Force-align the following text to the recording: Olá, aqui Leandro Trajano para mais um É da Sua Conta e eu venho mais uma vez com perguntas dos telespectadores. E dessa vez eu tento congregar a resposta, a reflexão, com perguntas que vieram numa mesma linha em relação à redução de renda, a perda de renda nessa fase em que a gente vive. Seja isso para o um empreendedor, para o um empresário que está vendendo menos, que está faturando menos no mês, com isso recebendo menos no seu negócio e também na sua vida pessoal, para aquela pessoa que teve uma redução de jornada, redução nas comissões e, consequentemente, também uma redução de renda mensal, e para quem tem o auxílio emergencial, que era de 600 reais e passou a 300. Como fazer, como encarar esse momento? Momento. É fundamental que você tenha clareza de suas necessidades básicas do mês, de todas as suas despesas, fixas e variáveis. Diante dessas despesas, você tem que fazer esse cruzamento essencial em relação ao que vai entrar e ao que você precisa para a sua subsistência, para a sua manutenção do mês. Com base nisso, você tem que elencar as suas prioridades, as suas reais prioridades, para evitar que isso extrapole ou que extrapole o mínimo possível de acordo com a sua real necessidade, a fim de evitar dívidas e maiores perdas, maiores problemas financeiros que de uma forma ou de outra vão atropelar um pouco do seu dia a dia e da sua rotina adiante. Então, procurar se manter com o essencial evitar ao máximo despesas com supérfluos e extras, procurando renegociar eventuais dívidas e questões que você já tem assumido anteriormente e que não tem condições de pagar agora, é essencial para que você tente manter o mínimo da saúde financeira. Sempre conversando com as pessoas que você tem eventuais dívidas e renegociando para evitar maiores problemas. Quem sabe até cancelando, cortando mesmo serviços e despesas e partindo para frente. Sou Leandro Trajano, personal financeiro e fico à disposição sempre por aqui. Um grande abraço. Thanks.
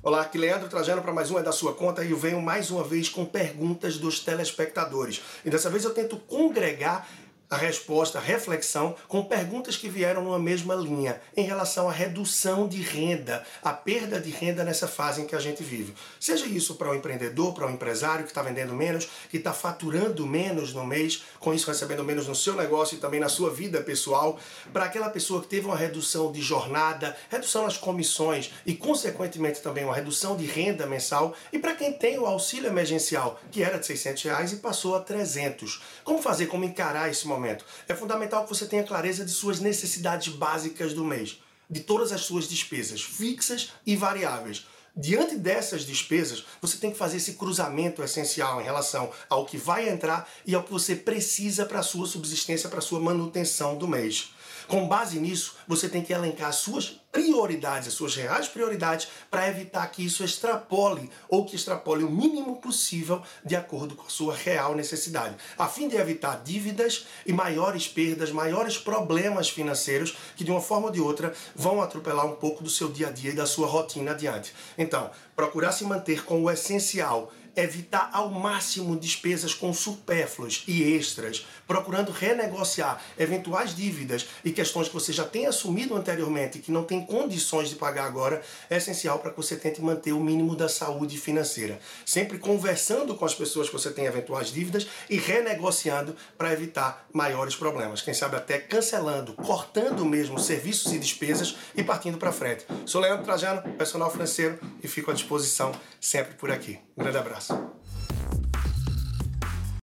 Olá, 0.00 0.20
aqui 0.20 0.38
Leandro 0.38 0.68
Trajano 0.68 1.02
para 1.02 1.12
mais 1.12 1.28
um 1.28 1.40
É 1.40 1.42
da 1.42 1.50
Sua 1.50 1.74
Conta 1.74 2.04
e 2.04 2.12
eu 2.12 2.16
venho 2.16 2.40
mais 2.40 2.70
uma 2.70 2.84
vez 2.84 3.08
com 3.08 3.24
perguntas 3.24 3.98
dos 3.98 4.20
telespectadores. 4.20 5.20
E 5.44 5.50
dessa 5.50 5.68
vez 5.68 5.82
eu 5.82 5.92
tento 5.92 6.16
congregar 6.18 7.08
a 7.50 7.56
resposta, 7.56 8.18
a 8.18 8.20
reflexão, 8.20 8.94
com 9.06 9.24
perguntas 9.24 9.76
que 9.76 9.88
vieram 9.88 10.22
numa 10.22 10.38
mesma 10.38 10.74
linha 10.74 11.20
em 11.36 11.44
relação 11.44 11.88
à 11.88 11.92
redução 11.92 12.68
de 12.68 12.82
renda, 12.82 13.44
a 13.62 13.72
perda 13.72 14.20
de 14.20 14.30
renda 14.30 14.62
nessa 14.64 14.86
fase 14.86 15.22
em 15.22 15.26
que 15.26 15.34
a 15.34 15.40
gente 15.40 15.62
vive. 15.62 15.94
Seja 16.20 16.46
isso 16.46 16.74
para 16.74 16.88
o 16.88 16.92
um 16.92 16.94
empreendedor, 16.94 17.54
para 17.54 17.66
o 17.66 17.68
um 17.70 17.72
empresário 17.72 18.24
que 18.24 18.30
está 18.30 18.42
vendendo 18.42 18.74
menos, 18.74 19.08
que 19.30 19.38
está 19.38 19.52
faturando 19.52 20.26
menos 20.26 20.74
no 20.74 20.84
mês, 20.84 21.24
com 21.40 21.54
isso 21.54 21.68
recebendo 21.68 22.04
menos 22.04 22.26
no 22.26 22.34
seu 22.34 22.54
negócio 22.54 22.96
e 22.96 23.00
também 23.00 23.20
na 23.20 23.28
sua 23.28 23.50
vida 23.50 23.80
pessoal, 23.80 24.38
para 24.72 24.84
aquela 24.84 25.08
pessoa 25.08 25.40
que 25.40 25.48
teve 25.48 25.66
uma 25.66 25.76
redução 25.76 26.30
de 26.30 26.42
jornada, 26.42 27.16
redução 27.30 27.62
nas 27.64 27.78
comissões 27.78 28.50
e, 28.66 28.74
consequentemente, 28.74 29.62
também 29.62 29.84
uma 29.84 29.94
redução 29.94 30.36
de 30.36 30.44
renda 30.44 30.86
mensal, 30.86 31.34
e 31.50 31.58
para 31.58 31.74
quem 31.74 31.92
tem 31.94 32.18
o 32.18 32.26
auxílio 32.26 32.68
emergencial, 32.68 33.40
que 33.50 33.62
era 33.62 33.78
de 33.78 33.86
600 33.86 34.22
reais 34.24 34.52
e 34.52 34.56
passou 34.56 34.94
a 34.94 35.00
300. 35.00 35.82
Como 36.04 36.20
fazer, 36.20 36.46
como 36.46 36.64
encarar 36.64 37.08
esse 37.10 37.26
momento? 37.26 37.37
Momento. 37.38 37.64
É 37.88 37.94
fundamental 37.94 38.44
que 38.44 38.48
você 38.48 38.66
tenha 38.66 38.84
clareza 38.84 39.24
de 39.24 39.30
suas 39.30 39.60
necessidades 39.60 40.32
básicas 40.34 40.92
do 40.92 41.04
mês, 41.04 41.40
de 41.70 41.80
todas 41.80 42.12
as 42.12 42.22
suas 42.22 42.48
despesas, 42.48 43.02
fixas 43.02 43.72
e 43.86 43.96
variáveis. 43.96 44.66
Diante 44.96 45.36
dessas 45.36 45.86
despesas, 45.86 46.44
você 46.60 46.76
tem 46.76 46.90
que 46.90 46.98
fazer 46.98 47.18
esse 47.18 47.34
cruzamento 47.34 48.02
essencial 48.02 48.60
em 48.60 48.64
relação 48.64 49.12
ao 49.30 49.46
que 49.46 49.56
vai 49.56 49.88
entrar 49.88 50.28
e 50.44 50.56
ao 50.56 50.64
que 50.64 50.72
você 50.72 50.96
precisa 50.96 51.64
para 51.64 51.78
a 51.78 51.84
sua 51.84 52.06
subsistência, 52.06 52.68
para 52.68 52.80
a 52.80 52.82
sua 52.82 52.98
manutenção 52.98 53.78
do 53.78 53.86
mês. 53.86 54.32
Com 54.66 54.88
base 54.88 55.20
nisso, 55.20 55.54
você 55.68 55.88
tem 55.88 56.02
que 56.02 56.12
elencar 56.12 56.48
as 56.48 56.56
suas 56.56 57.00
prioridades, 57.18 57.88
as 57.88 57.94
suas 57.94 58.14
reais 58.14 58.46
prioridades, 58.46 59.08
para 59.28 59.48
evitar 59.48 59.84
que 59.88 60.04
isso 60.04 60.22
extrapole 60.22 61.10
ou 61.28 61.44
que 61.44 61.56
extrapole 61.56 62.04
o 62.04 62.10
mínimo 62.10 62.60
possível 62.60 63.20
de 63.44 63.56
acordo 63.56 63.96
com 63.96 64.06
a 64.06 64.10
sua 64.10 64.36
real 64.36 64.76
necessidade, 64.76 65.34
a 65.58 65.66
fim 65.66 65.88
de 65.88 65.96
evitar 65.96 66.40
dívidas 66.44 67.06
e 67.26 67.32
maiores 67.32 67.88
perdas, 67.88 68.30
maiores 68.30 68.78
problemas 68.78 69.48
financeiros 69.48 70.16
que 70.36 70.44
de 70.44 70.50
uma 70.52 70.60
forma 70.60 70.86
ou 70.86 70.92
de 70.92 71.00
outra 71.00 71.34
vão 71.56 71.82
atropelar 71.82 72.24
um 72.24 72.36
pouco 72.36 72.62
do 72.62 72.70
seu 72.70 72.88
dia 72.88 73.08
a 73.08 73.10
dia 73.10 73.32
e 73.32 73.34
da 73.34 73.46
sua 73.46 73.66
rotina 73.66 74.12
adiante. 74.12 74.54
Então, 74.76 75.10
procurar 75.34 75.72
se 75.72 75.82
manter 75.82 76.24
com 76.24 76.40
o 76.44 76.50
essencial 76.50 77.32
evitar 77.58 78.10
ao 78.12 78.30
máximo 78.30 78.96
despesas 78.96 79.52
com 79.52 79.72
supérfluos 79.72 80.62
e 80.66 80.94
extras, 80.94 81.46
procurando 81.66 82.12
renegociar 82.12 83.02
eventuais 83.18 83.74
dívidas 83.74 84.26
e 84.44 84.52
questões 84.52 84.88
que 84.88 84.94
você 84.94 85.12
já 85.12 85.24
tem 85.24 85.46
assumido 85.46 85.96
anteriormente 85.96 86.58
e 86.58 86.60
que 86.60 86.70
não 86.70 86.84
tem 86.84 87.04
condições 87.04 87.68
de 87.68 87.76
pagar 87.76 88.04
agora, 88.04 88.42
é 88.70 88.76
essencial 88.76 89.18
para 89.18 89.30
que 89.30 89.36
você 89.36 89.56
tente 89.56 89.82
manter 89.82 90.12
o 90.12 90.20
mínimo 90.20 90.54
da 90.54 90.68
saúde 90.68 91.18
financeira. 91.18 91.80
Sempre 92.06 92.38
conversando 92.38 93.14
com 93.14 93.24
as 93.24 93.34
pessoas 93.34 93.68
que 93.68 93.72
você 93.72 93.90
tem 93.90 94.04
eventuais 94.04 94.52
dívidas 94.52 94.86
e 95.10 95.16
renegociando 95.16 96.14
para 96.36 96.52
evitar 96.52 97.06
maiores 97.12 97.56
problemas. 97.56 98.02
Quem 98.02 98.14
sabe 98.14 98.36
até 98.36 98.58
cancelando, 98.58 99.32
cortando 99.34 100.04
mesmo 100.04 100.38
serviços 100.38 100.92
e 100.92 100.98
despesas 100.98 101.56
e 101.76 101.82
partindo 101.82 102.18
para 102.18 102.32
frente. 102.32 102.64
Sou 102.86 103.00
Leandro 103.00 103.24
Trajano, 103.24 103.62
personal 103.74 104.10
financeiro 104.10 104.58
e 104.82 104.88
fico 104.88 105.10
à 105.10 105.14
disposição 105.14 105.72
sempre 106.00 106.34
por 106.34 106.50
aqui. 106.50 106.78
Um 106.96 107.02
grande 107.02 107.18
abraço. 107.18 107.47
Thanks. 107.48 107.87